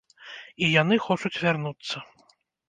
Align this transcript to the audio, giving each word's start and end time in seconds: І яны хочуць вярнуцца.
І 0.67 0.69
яны 0.81 0.95
хочуць 1.05 1.33
вярнуцца. 1.45 1.95